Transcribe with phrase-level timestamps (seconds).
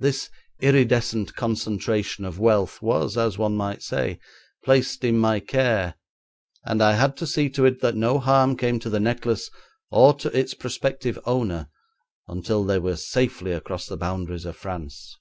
[0.00, 0.28] This
[0.60, 4.18] iridescent concentration of wealth was, as one might say,
[4.64, 5.94] placed in my care,
[6.64, 9.52] and I had to see to it that no harm came to the necklace
[9.88, 11.68] or to its prospective owner
[12.26, 15.16] until they were safely across the boundaries of France.